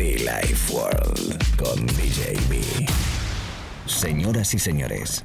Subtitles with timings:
[0.00, 2.62] Be Life World con DJ B.
[3.84, 5.22] Señoras y señores,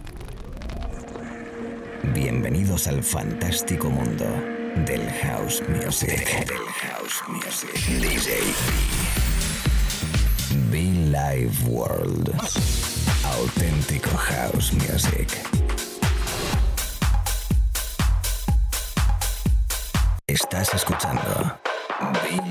[2.14, 4.26] bienvenidos al fantástico mundo
[4.86, 6.46] del house music.
[6.46, 7.74] Del house music.
[8.02, 8.42] DJ
[10.52, 10.68] B.
[10.72, 12.36] Be Live World.
[13.24, 15.30] Auténtico house music.
[20.28, 21.58] Estás escuchando
[22.26, 22.42] Be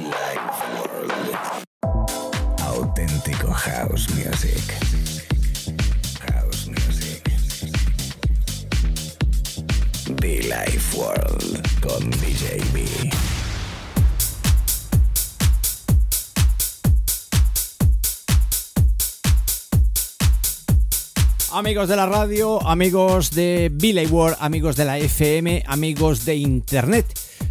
[3.89, 4.65] house music.
[6.33, 7.23] House music.
[10.21, 13.11] Be Life World con DJ B.
[21.53, 27.07] Amigos de la radio, amigos de Billy World, amigos de la FM, amigos de Internet.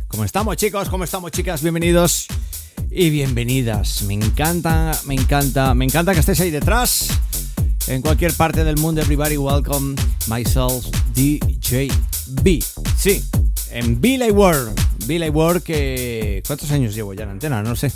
[0.08, 0.90] ¿Cómo estamos chicos?
[0.90, 1.62] ¿Cómo estamos chicas?
[1.62, 2.28] Bienvenidos
[2.96, 4.04] y bienvenidas.
[4.04, 7.08] Me encanta, me encanta, me encanta que estéis ahí detrás.
[7.88, 9.96] En cualquier parte del mundo, everybody welcome
[10.28, 11.90] myself, DJ
[12.44, 12.64] B.
[12.98, 13.24] Sí,
[13.72, 14.80] en Billy World.
[15.08, 16.44] Billy World que...
[16.46, 17.64] ¿Cuántos años llevo ya en antena?
[17.64, 17.92] No sé.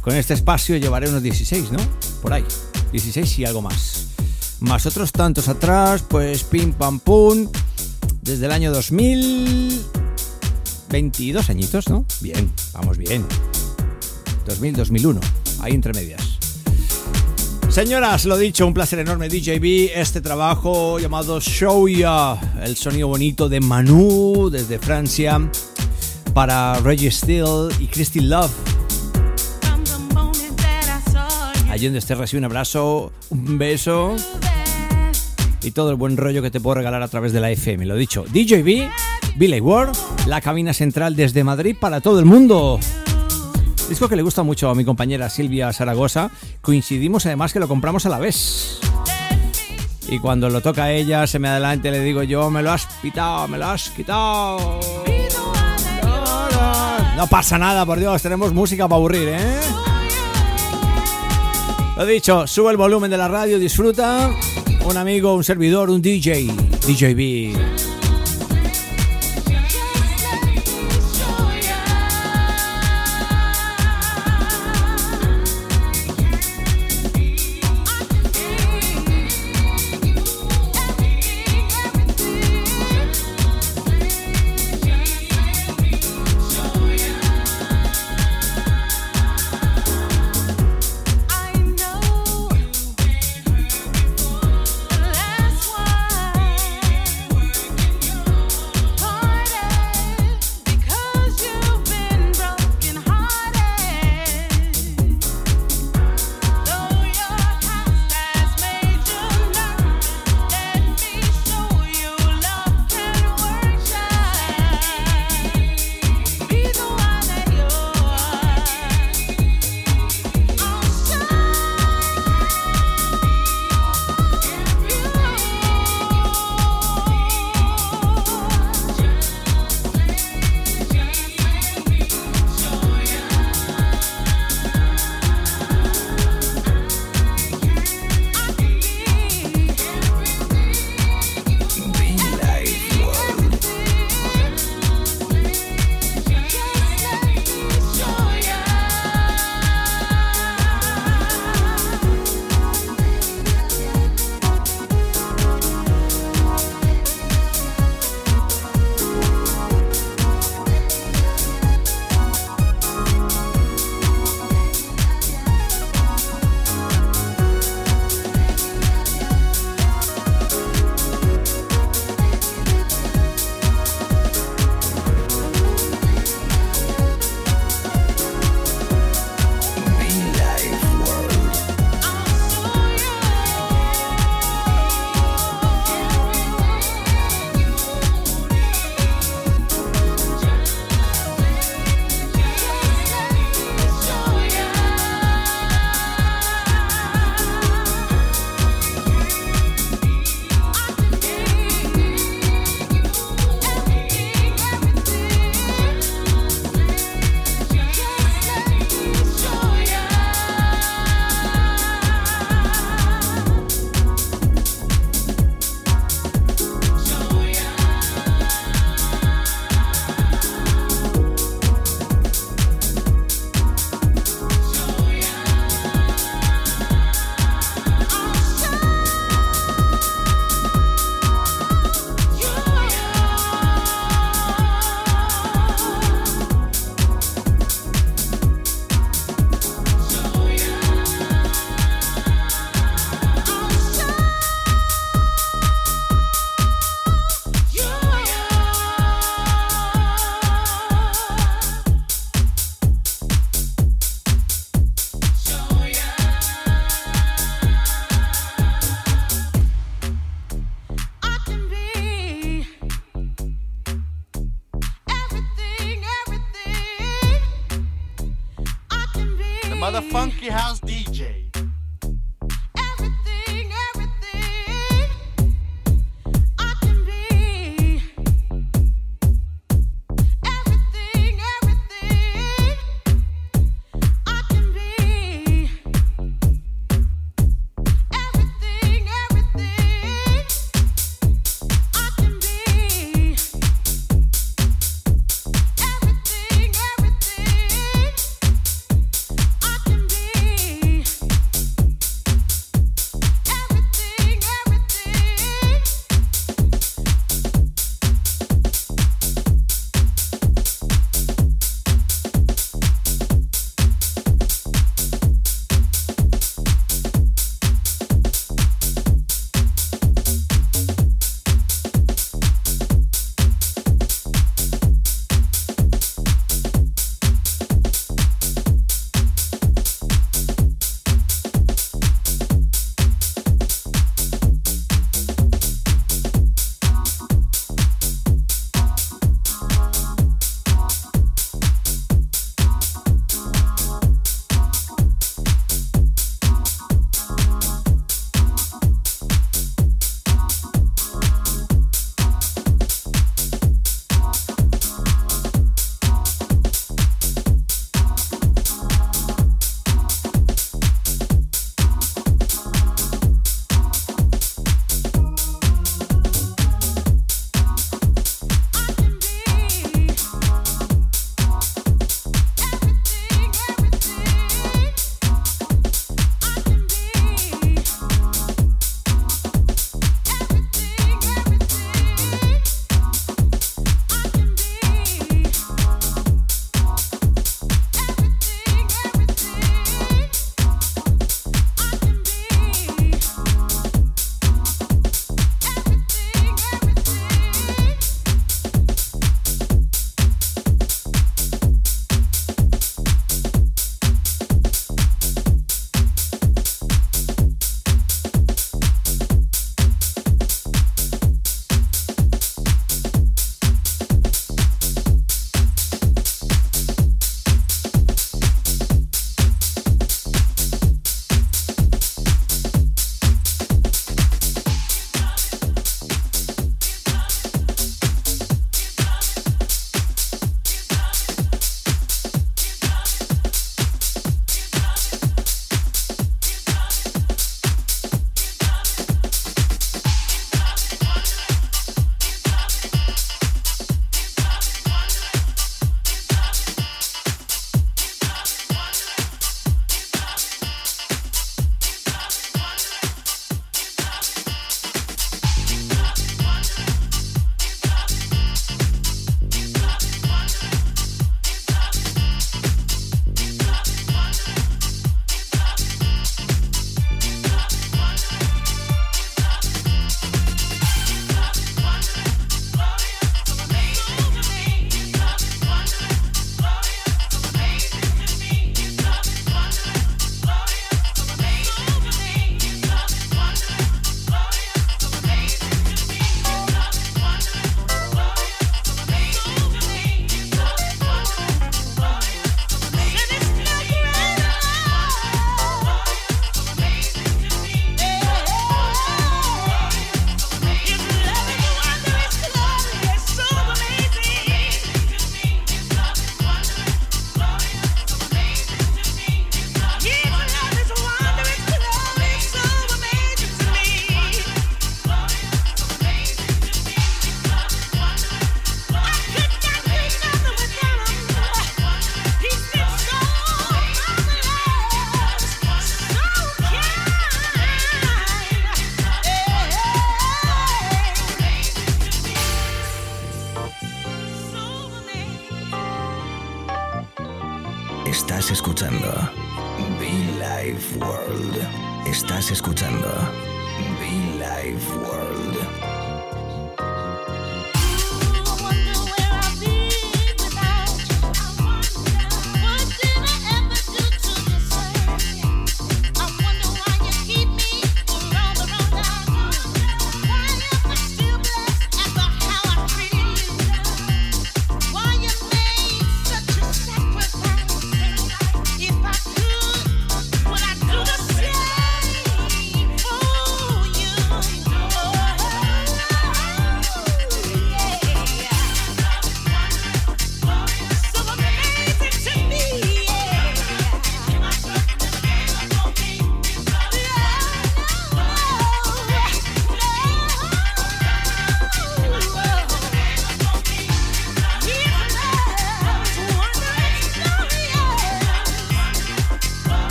[0.00, 1.78] Con este espacio llevaré unos 16, ¿no?
[2.20, 2.44] Por ahí.
[2.92, 4.08] 16 y algo más.
[4.60, 7.48] Más otros tantos atrás, pues pim pam pum.
[8.22, 9.80] Desde el año 2000...
[10.90, 12.04] 22 añitos, ¿no?
[12.20, 13.24] Bien, vamos bien.
[14.48, 15.20] 2000-2001,
[15.60, 16.38] ahí entre medias.
[17.68, 23.48] Señoras, lo dicho, un placer enorme DJB, este trabajo llamado Show Ya, el sonido bonito
[23.48, 25.38] de Manu desde Francia
[26.32, 28.50] para Reggie Steele y Christy Love.
[31.70, 34.16] Allí donde estés recibe un abrazo, un beso
[35.62, 37.86] y todo el buen rollo que te puedo regalar a través de la FM.
[37.86, 38.88] Lo dicho, DJB,
[39.36, 39.92] Billy Ward,
[40.26, 42.80] la cabina central desde Madrid para todo el mundo.
[43.88, 46.30] Disco que le gusta mucho a mi compañera Silvia Zaragoza.
[46.60, 48.78] Coincidimos además que lo compramos a la vez.
[50.08, 53.48] Y cuando lo toca ella, se me adelante le digo yo, me lo has pitado,
[53.48, 54.78] me lo has quitado.
[57.16, 59.60] No pasa nada, por Dios, tenemos música para aburrir, ¿eh?
[61.96, 64.30] Lo dicho, sube el volumen de la radio, disfruta.
[64.84, 66.46] Un amigo, un servidor, un DJ,
[66.86, 67.14] DJ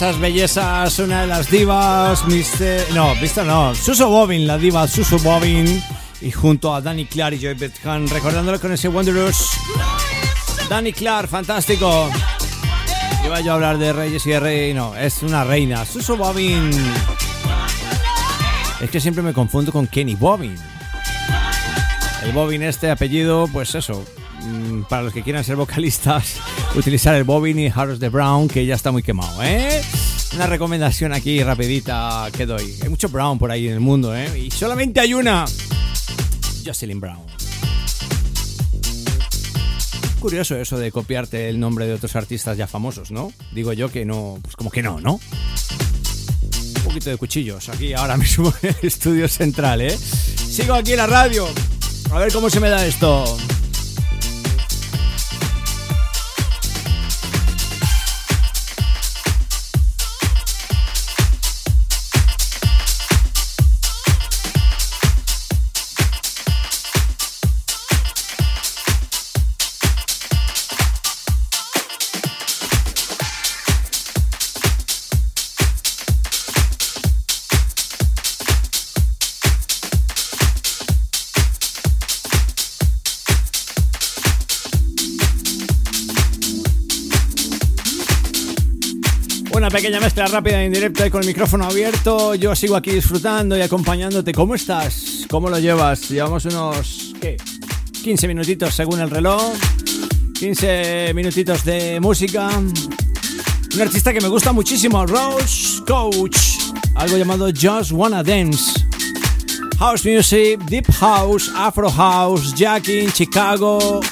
[0.00, 2.94] esas bellezas, una de las divas, Mr.
[2.94, 3.44] No, Mr.
[3.44, 5.82] no, Suso Bobin, la diva Suso Bobin.
[6.22, 9.50] Y junto a Danny Clark y Joy Bethan, recordándolo con ese Wondrous.
[10.70, 12.08] Danny Clark, fantástico.
[13.26, 15.84] Iba yo a hablar de reyes y de rey, no, es una reina.
[15.84, 16.70] Suso Bobin.
[18.80, 20.56] Es que siempre me confundo con Kenny Bobin.
[22.22, 24.02] El Bobin este apellido, pues eso,
[24.44, 26.36] mm, para los que quieran ser vocalistas,
[26.74, 29.82] utilizar el Bobin y Harris de Brown, que ya está muy quemado, ¿eh?
[30.34, 32.76] Una recomendación aquí rapidita que doy.
[32.82, 34.38] Hay mucho Brown por ahí en el mundo, ¿eh?
[34.38, 35.44] Y solamente hay una.
[36.64, 37.30] Jocelyn Brown.
[40.20, 43.32] Curioso eso de copiarte el nombre de otros artistas ya famosos, ¿no?
[43.52, 45.14] Digo yo que no, pues como que no, ¿no?
[46.76, 49.96] Un poquito de cuchillos aquí ahora mismo en el estudio central, ¿eh?
[49.96, 51.48] Sigo aquí en la radio.
[52.12, 53.38] A ver cómo se me da esto.
[89.80, 92.34] Pequeña mezcla rápida en directo y con el micrófono abierto.
[92.34, 94.34] Yo sigo aquí disfrutando y acompañándote.
[94.34, 95.24] ¿Cómo estás?
[95.30, 96.10] ¿Cómo lo llevas?
[96.10, 97.38] Llevamos unos, ¿qué?
[98.02, 99.40] 15 minutitos según el reloj.
[100.38, 102.50] 15 minutitos de música.
[102.50, 106.36] Un artista que me gusta muchísimo, Rose Coach.
[106.96, 108.84] Algo llamado Just Wanna Dance.
[109.78, 114.02] House Music, Deep House, Afro House, Jacking, Chicago.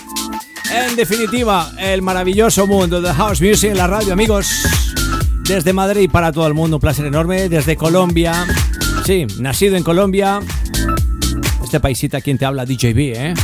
[0.71, 4.47] En definitiva, el maravilloso mundo de House Music en la radio, amigos.
[5.49, 7.49] Desde Madrid para todo el mundo, un placer enorme.
[7.49, 8.47] Desde Colombia,
[9.07, 10.41] sí, nacido en Colombia.
[11.65, 13.35] Este paisita quien te habla, DJB, ¿eh?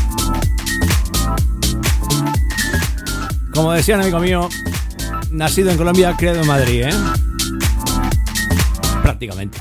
[3.55, 4.49] Como decía un amigo mío,
[5.31, 6.95] nacido en Colombia, creado en Madrid, ¿eh?
[9.03, 9.59] Prácticamente.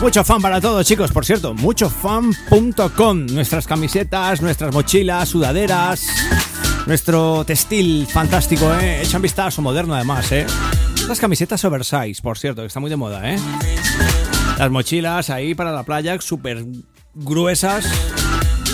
[0.00, 3.26] Mucho fan para todos, chicos, por cierto, muchofan.com.
[3.26, 6.06] Nuestras camisetas, nuestras mochilas, sudaderas,
[6.86, 9.02] nuestro textil fantástico, ¿eh?
[9.02, 10.46] Echa un vistazo moderno además, ¿eh?
[11.08, 13.38] Las camisetas oversize, por cierto, que está muy de moda, ¿eh?
[14.58, 16.64] Las mochilas ahí para la playa, súper
[17.14, 17.86] gruesas.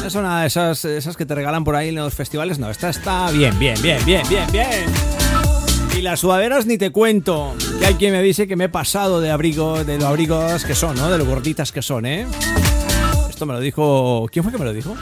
[0.05, 2.59] Es una de esas, esas que te regalan por ahí en los festivales.
[2.59, 4.87] No, esta está bien, bien, bien, bien, bien, bien.
[5.96, 7.55] Y las sudaderas ni te cuento.
[7.79, 10.75] Que hay quien me dice que me he pasado de abrigo, de lo abrigos que
[10.75, 11.11] son, ¿no?
[11.11, 12.27] De lo gorditas que son, ¿eh?
[13.29, 14.27] Esto me lo dijo.
[14.33, 14.96] ¿Quién fue que me lo dijo?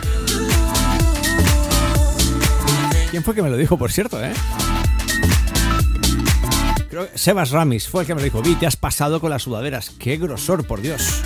[3.11, 4.33] ¿Quién fue que me lo dijo, por cierto, eh?
[6.90, 8.42] Creo que Sebas Ramis fue el que me lo dijo.
[8.42, 9.90] Vi, te has pasado con las sudaderas.
[9.99, 11.23] Qué grosor, por Dios.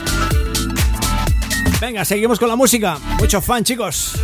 [1.81, 2.99] Venga, seguimos con la música.
[3.19, 4.15] Mucho fan, chicos.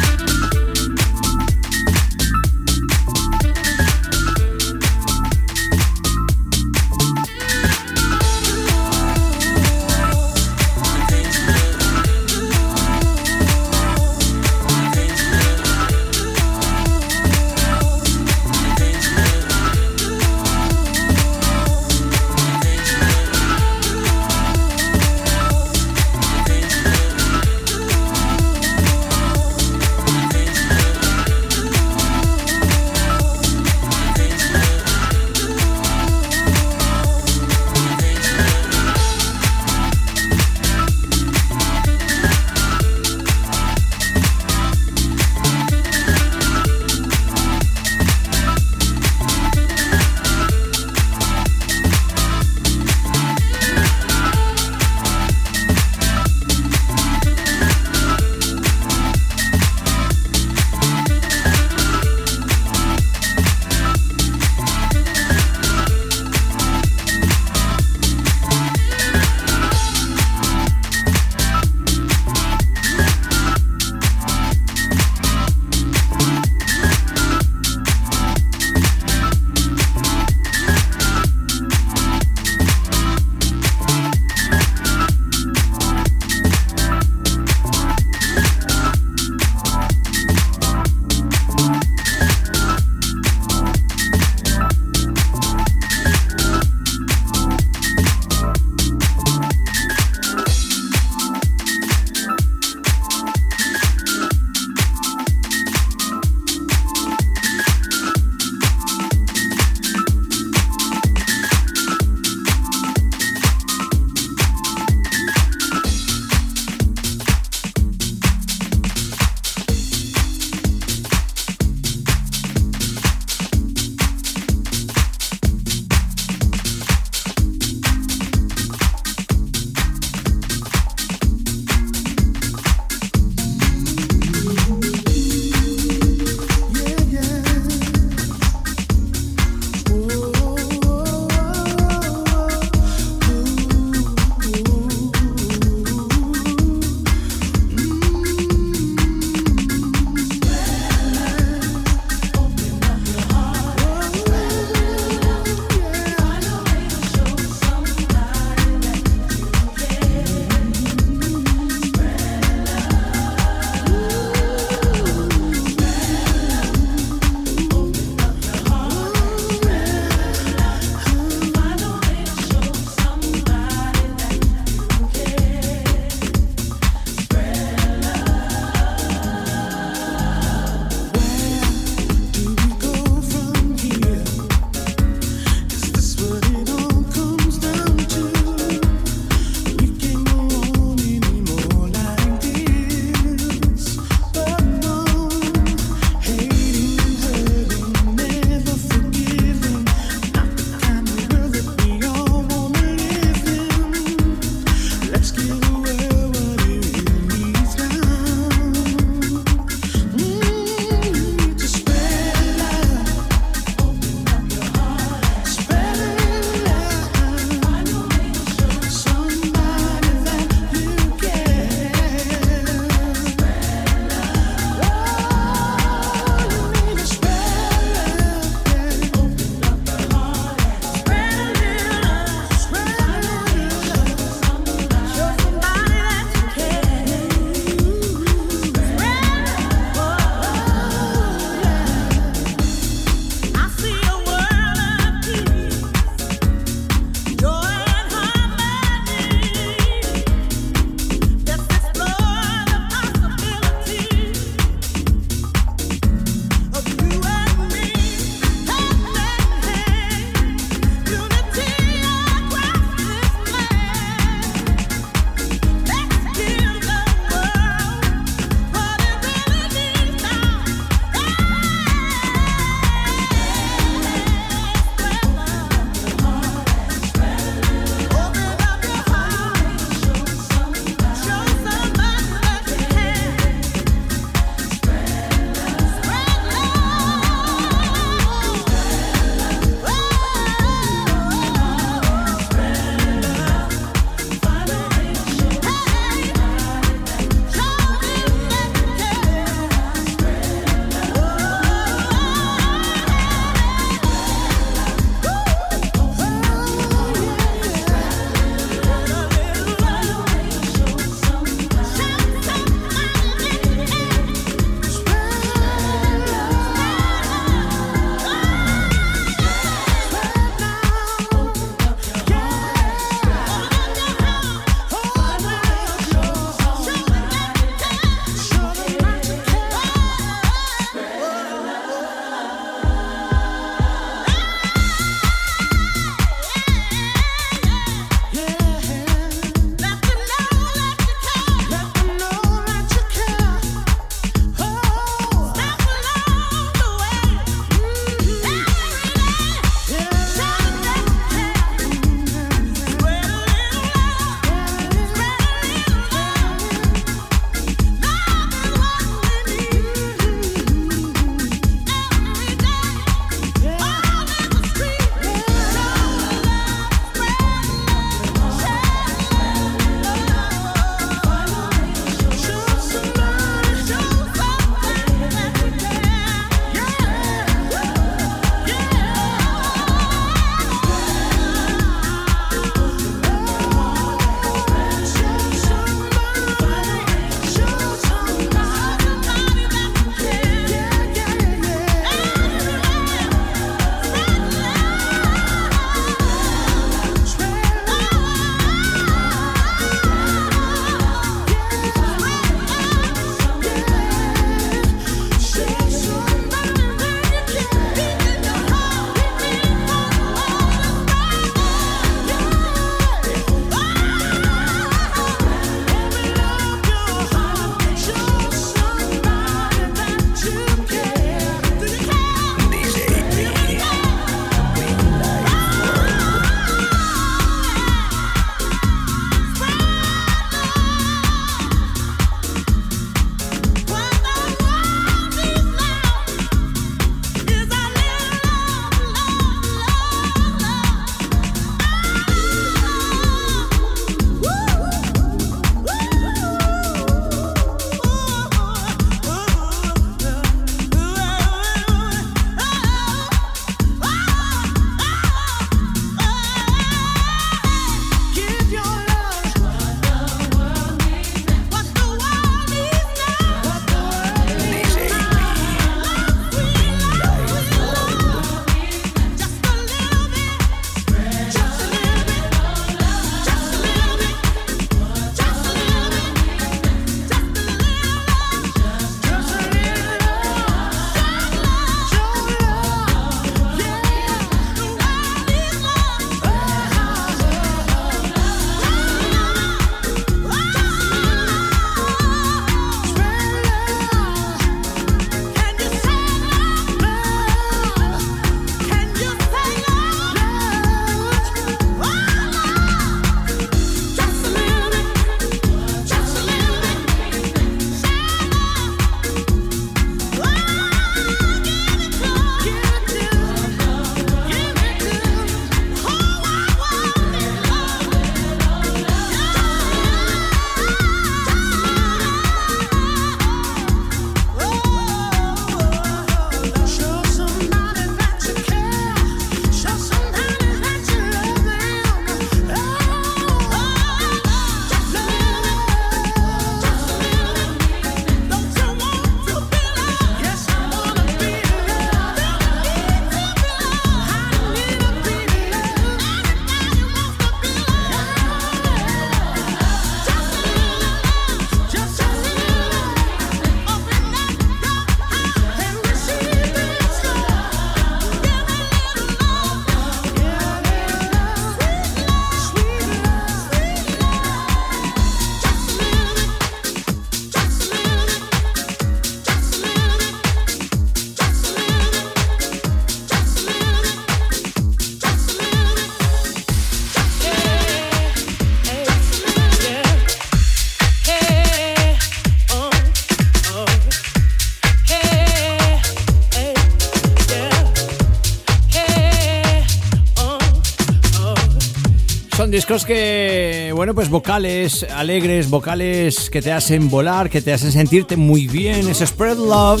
[592.70, 598.36] Discos que, bueno, pues vocales alegres, vocales que te hacen volar, que te hacen sentirte
[598.36, 599.08] muy bien.
[599.08, 600.00] Es Spread Love.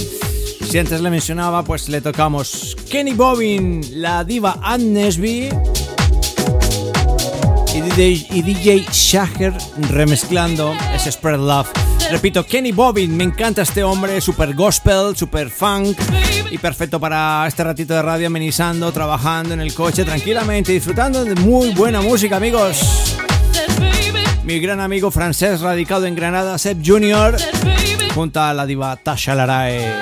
[0.70, 5.48] Si antes le mencionaba, pues le tocamos Kenny Bobbin, la diva Ann Nesby
[7.74, 11.89] y DJ, y remezclando ese Spread Love.
[12.10, 15.96] Repito, Kenny Bobbin, me encanta este hombre, super gospel, super funk
[16.50, 21.34] y perfecto para este ratito de radio amenizando, trabajando en el coche tranquilamente, disfrutando de
[21.36, 23.16] muy buena música, amigos.
[24.44, 27.36] Mi gran amigo francés radicado en Granada, Seb Jr.,
[28.14, 29.94] junto a la diva Tasha Larae.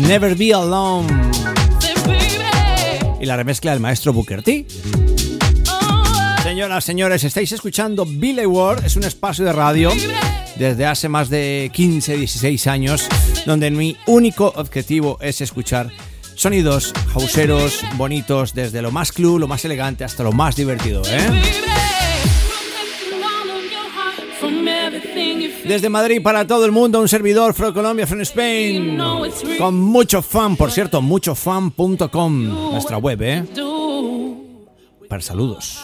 [0.00, 1.08] Never Be Alone.
[3.18, 4.66] Y la remezcla del maestro Booker T.
[6.56, 9.90] Señoras, señores, estáis escuchando Billy Ward, es un espacio de radio
[10.56, 13.06] desde hace más de 15, 16 años,
[13.44, 15.90] donde mi único objetivo es escuchar
[16.34, 21.42] sonidos hauseros, bonitos, desde lo más club, lo más elegante hasta lo más divertido, ¿eh?
[25.68, 28.98] Desde Madrid para todo el mundo, un servidor Fro Colombia from Spain.
[29.58, 33.44] Con mucho fan, por cierto, muchofan.com, nuestra web, ¿eh?
[35.06, 35.82] Para saludos.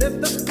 [0.00, 0.49] Lift the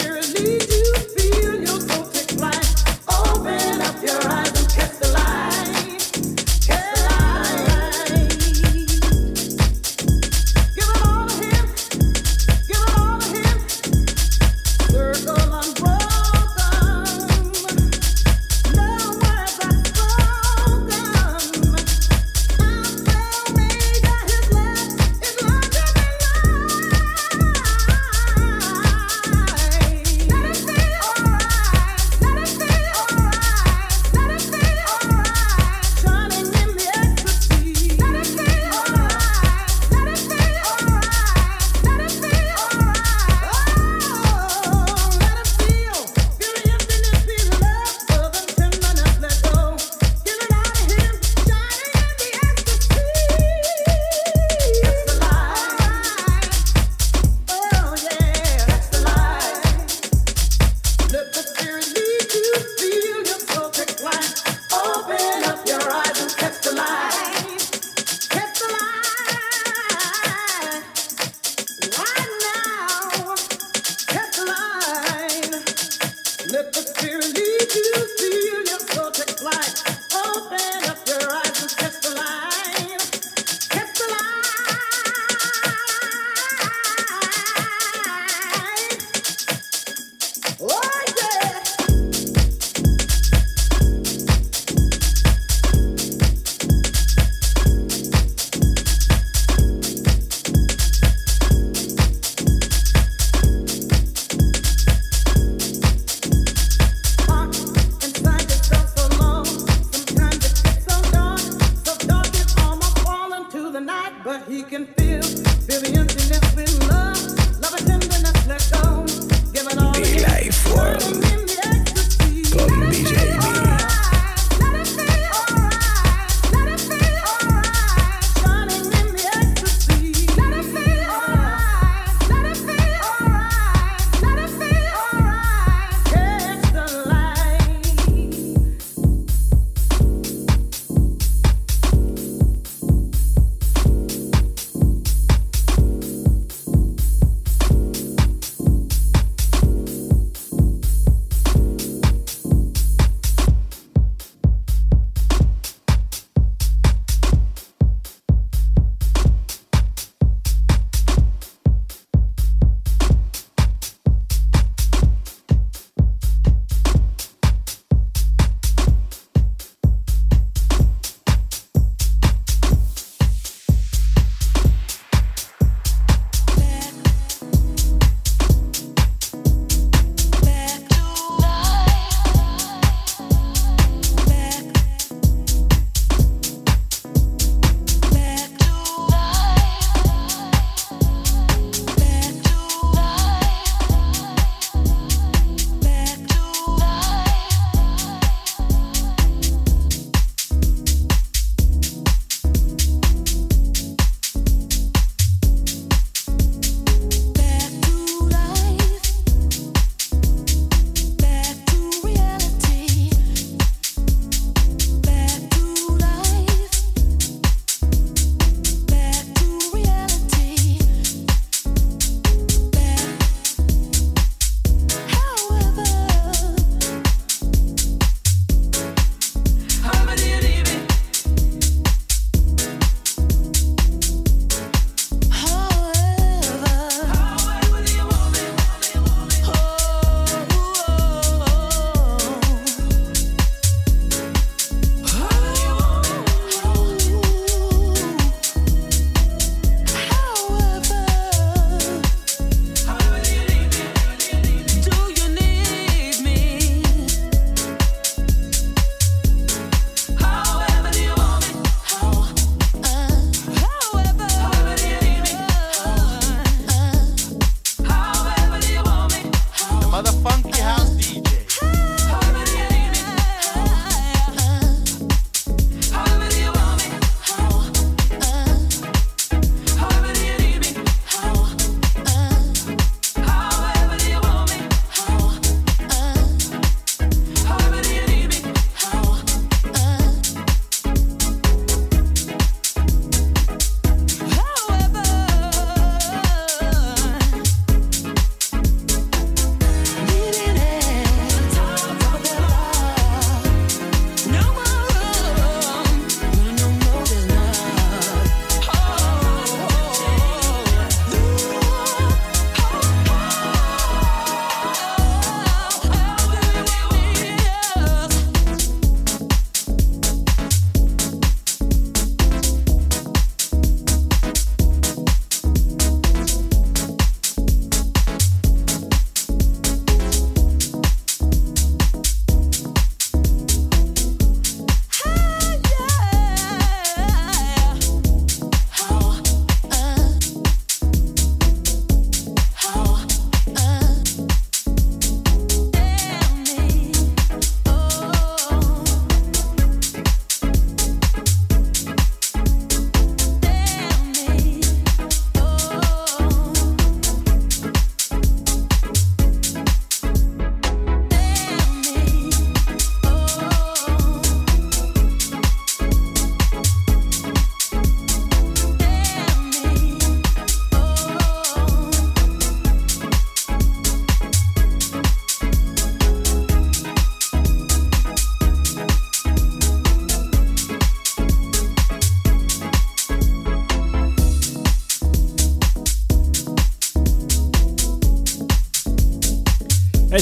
[120.21, 121.28] Life World.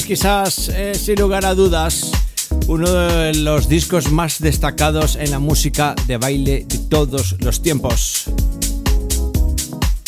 [0.08, 2.10] Quizás, eh, sin lugar a dudas,
[2.66, 8.24] uno de los discos más destacados en la música de baile de todos los tiempos.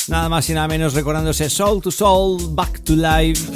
[0.09, 3.53] Nada más y nada menos recordándose Soul to Soul, Back to Life.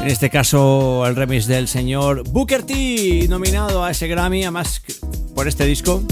[0.00, 4.82] En este caso, el remix del señor Booker T, nominado a ese Grammy, además
[5.36, 6.02] por este disco,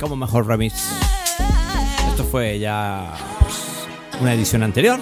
[0.00, 0.74] como mejor remix.
[2.10, 3.56] Esto fue ya pues,
[4.20, 5.00] una edición anterior.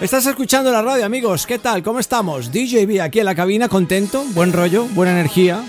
[0.00, 1.46] Estás escuchando la radio, amigos.
[1.46, 1.82] ¿Qué tal?
[1.82, 2.50] ¿Cómo estamos?
[2.50, 5.64] DJB aquí en la cabina, contento, buen rollo, buena energía,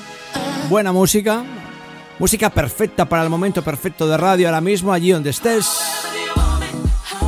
[0.67, 1.45] buena música.
[2.17, 5.67] Música perfecta para el momento perfecto de radio ahora mismo, allí donde estés.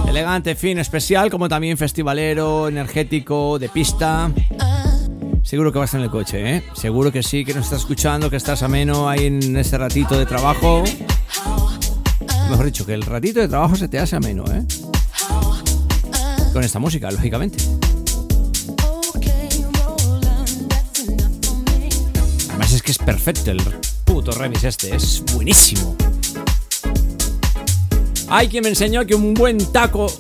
[0.08, 4.32] Elegante, fin, especial, como también festivalero, energético, de pista.
[5.44, 6.64] Seguro que vas en el coche, ¿eh?
[6.74, 10.26] Seguro que sí, que nos estás escuchando, que estás ameno ahí en ese ratito de
[10.26, 10.84] trabajo.
[12.50, 14.66] Mejor dicho, que el ratito de trabajo se te hace ameno, ¿eh?
[16.58, 17.64] Con esta música, lógicamente.
[22.50, 23.62] Además es que es perfecto el
[24.04, 25.96] puto remix este, es buenísimo.
[28.30, 30.12] Hay quien me enseñó que un buen taco,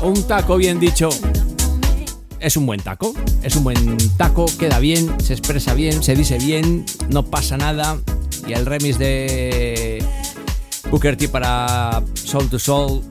[0.00, 1.10] o un taco bien dicho,
[2.38, 3.12] es un buen taco.
[3.42, 7.98] Es un buen taco, queda bien, se expresa bien, se dice bien, no pasa nada.
[8.48, 10.02] Y el remix de
[10.90, 13.02] Booker T para Soul to Soul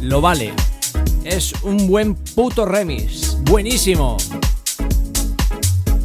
[0.00, 0.52] lo vale.
[1.26, 3.36] Es un buen puto remix.
[3.42, 4.16] Buenísimo.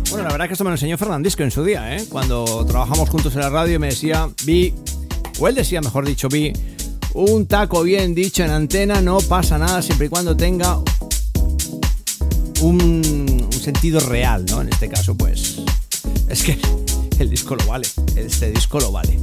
[0.09, 2.05] Bueno, la verdad que esto me lo enseñó Fernandisco en su día, ¿eh?
[2.09, 4.73] Cuando trabajamos juntos en la radio me decía, vi,
[5.39, 6.51] o él decía, mejor dicho, vi,
[7.13, 10.79] un taco bien dicho en antena, no pasa nada siempre y cuando tenga
[12.61, 14.61] un, un, sentido real, ¿no?
[14.61, 15.57] En este caso, pues
[16.29, 16.57] es que
[17.19, 19.19] el disco lo vale, este disco lo vale.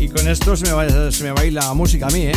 [0.00, 2.22] Y con esto se me va, se me va a ir la música a mí,
[2.22, 2.34] ¿eh?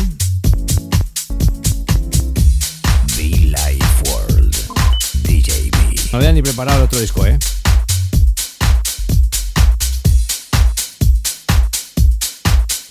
[6.18, 7.38] No había ni preparado el otro disco, ¿eh?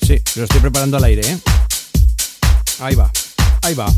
[0.01, 1.39] Sí, lo estoy preparando al aire, ¿eh?
[2.79, 3.11] Ahí va,
[3.63, 3.93] ahí va.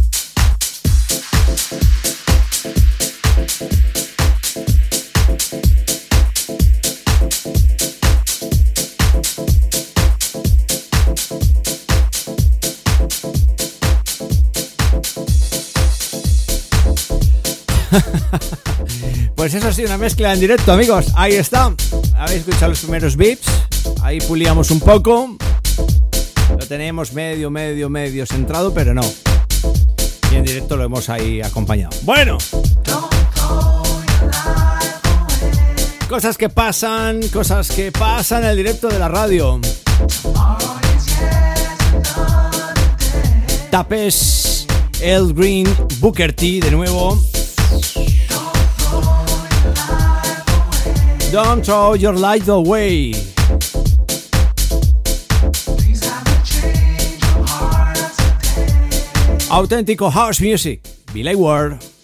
[19.39, 21.13] Pues eso sí, una mezcla en directo, amigos.
[21.15, 21.73] Ahí está.
[22.17, 23.47] Habéis escuchado los primeros beats.
[24.03, 25.37] Ahí pulíamos un poco.
[26.59, 29.03] Lo tenemos medio, medio, medio centrado, pero no.
[30.33, 31.97] Y en directo lo hemos ahí acompañado.
[32.03, 32.39] Bueno.
[36.09, 39.61] Cosas que pasan, cosas que pasan en el directo de la radio.
[43.71, 44.67] Tapes,
[45.01, 47.17] El Green, Booker T de nuevo.
[51.31, 53.13] Don't throw your light away.
[59.51, 60.81] Auténtico house music.
[61.13, 61.98] Billy Ward.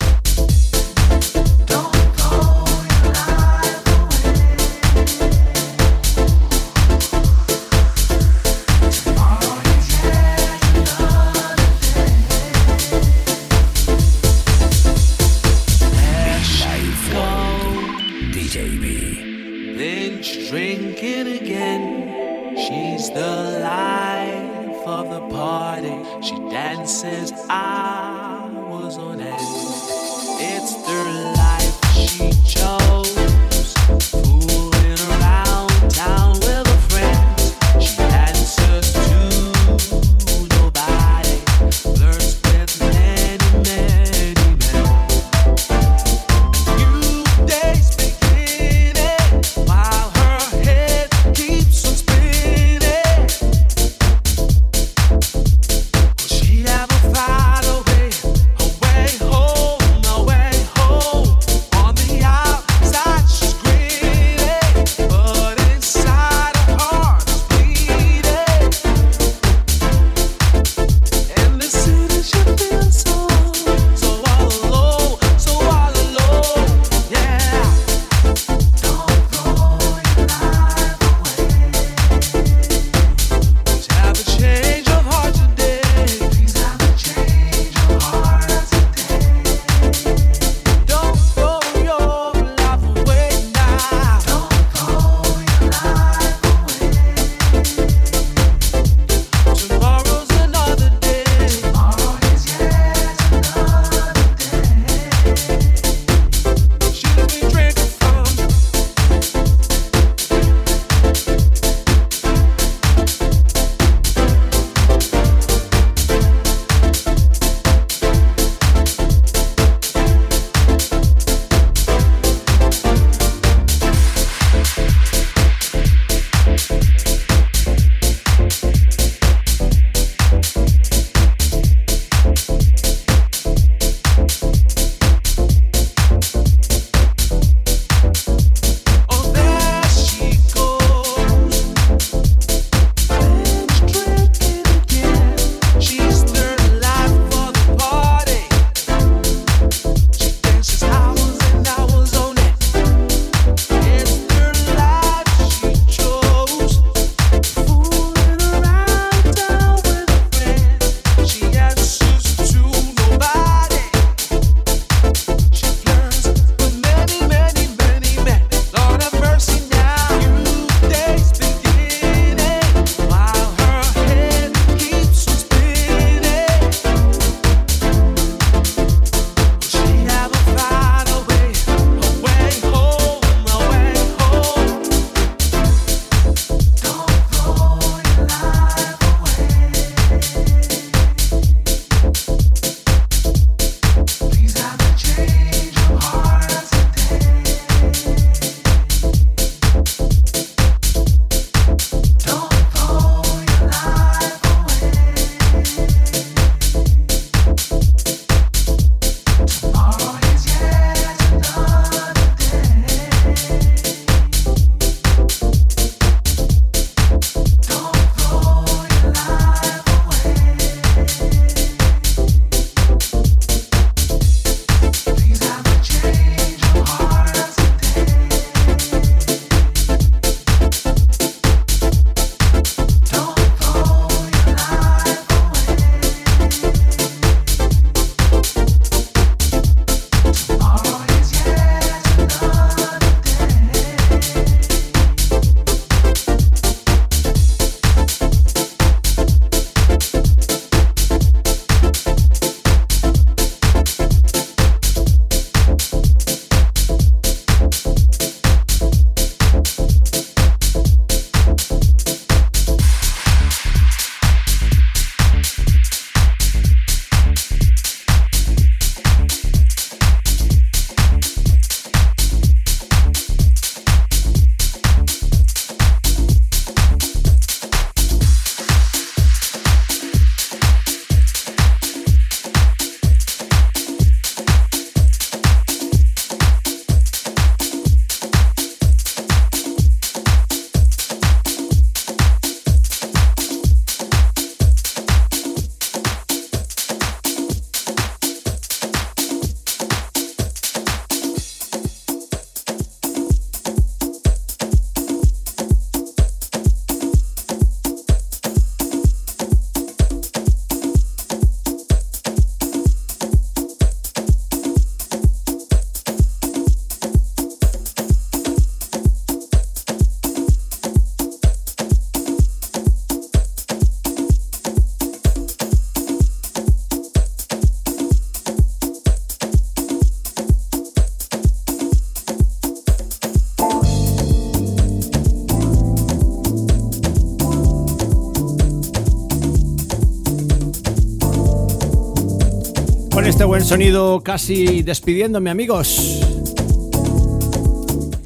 [343.14, 346.18] Con este buen sonido casi despidiéndome amigos.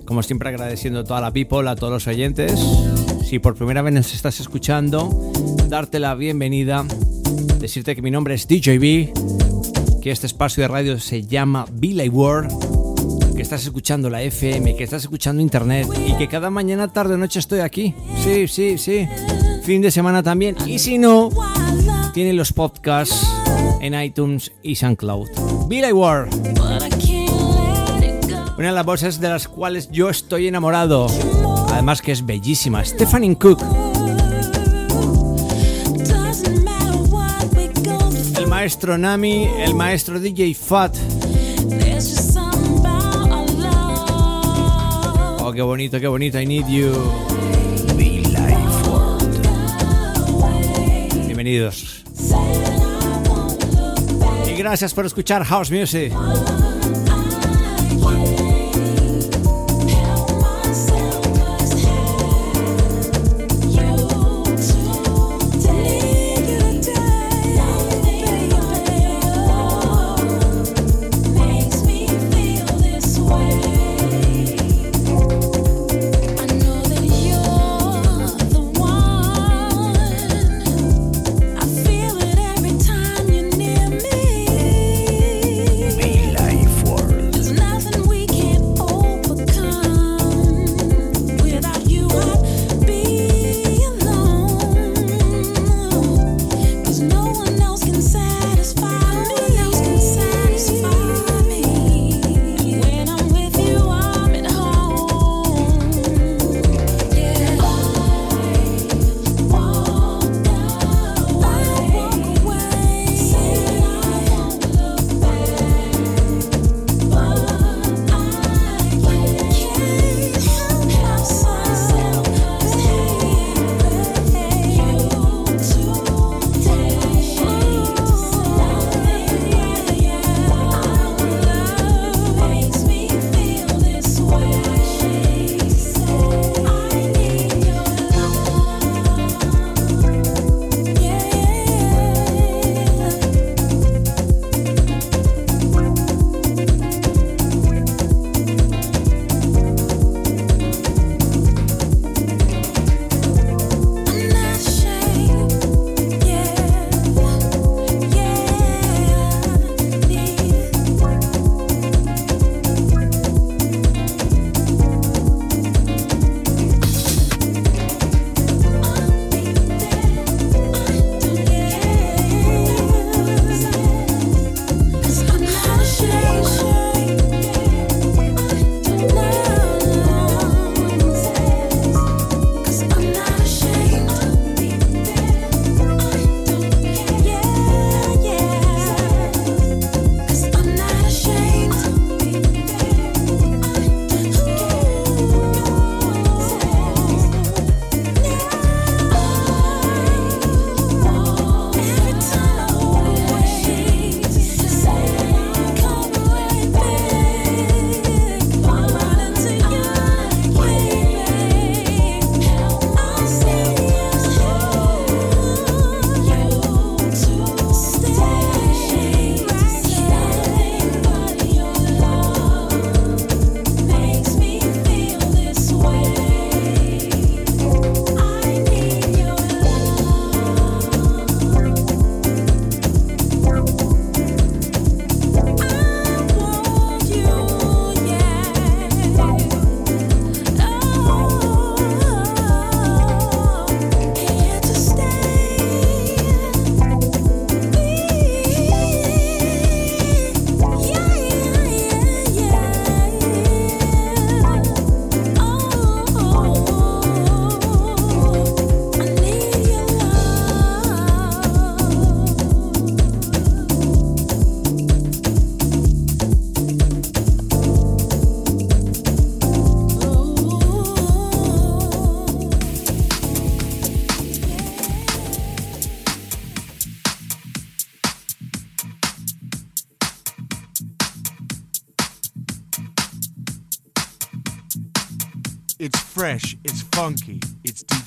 [0.07, 2.59] Como siempre agradeciendo a toda la people, a todos los oyentes.
[3.22, 5.11] Si por primera vez nos estás escuchando,
[5.68, 6.86] darte la bienvenida,
[7.61, 13.36] decirte que mi nombre es DJB, que este espacio de radio se llama Billy World,
[13.36, 17.18] que estás escuchando la FM, que estás escuchando internet y que cada mañana, tarde o
[17.18, 17.95] noche estoy aquí.
[18.24, 19.07] Sí, sí, sí.
[19.64, 20.57] Fin de semana también.
[20.66, 21.28] Y si no,
[22.14, 23.38] tiene los podcasts
[23.80, 25.28] en iTunes y SoundCloud.
[25.68, 26.28] Billy Ward,
[28.59, 31.07] una de las voces de las cuales yo estoy enamorado,
[31.70, 33.62] además que es bellísima, Stephanie Cook.
[38.36, 40.96] El maestro Nami, el maestro DJ Fat.
[45.40, 46.92] Oh, qué bonito, qué bonito, I need you.
[51.26, 52.05] Bienvenidos.
[54.59, 56.13] Gracias por escuchar House Music.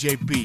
[0.01, 0.40] JP.